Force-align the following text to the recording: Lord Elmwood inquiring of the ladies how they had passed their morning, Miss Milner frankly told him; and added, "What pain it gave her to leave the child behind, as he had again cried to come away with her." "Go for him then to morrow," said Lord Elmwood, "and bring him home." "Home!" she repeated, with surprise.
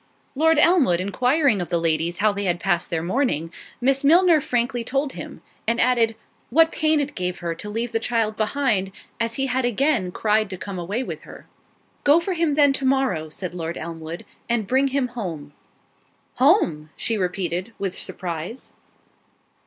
Lord 0.33 0.57
Elmwood 0.57 0.99
inquiring 0.99 1.61
of 1.61 1.69
the 1.69 1.79
ladies 1.79 2.17
how 2.17 2.31
they 2.31 2.45
had 2.45 2.59
passed 2.59 2.89
their 2.89 3.03
morning, 3.03 3.53
Miss 3.79 4.03
Milner 4.03 4.41
frankly 4.41 4.83
told 4.83 5.13
him; 5.13 5.43
and 5.67 5.79
added, 5.79 6.15
"What 6.49 6.71
pain 6.71 6.99
it 6.99 7.13
gave 7.13 7.37
her 7.37 7.53
to 7.53 7.69
leave 7.69 7.91
the 7.91 7.99
child 7.99 8.35
behind, 8.35 8.91
as 9.19 9.35
he 9.35 9.45
had 9.45 9.63
again 9.63 10.11
cried 10.11 10.49
to 10.49 10.57
come 10.57 10.79
away 10.79 11.03
with 11.03 11.21
her." 11.21 11.45
"Go 12.03 12.19
for 12.19 12.33
him 12.33 12.55
then 12.55 12.73
to 12.73 12.83
morrow," 12.85 13.29
said 13.29 13.53
Lord 13.53 13.77
Elmwood, 13.77 14.25
"and 14.49 14.65
bring 14.65 14.87
him 14.87 15.09
home." 15.09 15.53
"Home!" 16.37 16.89
she 16.95 17.15
repeated, 17.15 17.71
with 17.77 17.93
surprise. 17.93 18.73